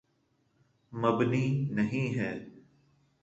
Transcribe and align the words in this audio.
مبنی 0.91 1.45
نہیں 1.69 2.15
ہے۔ 2.15 2.31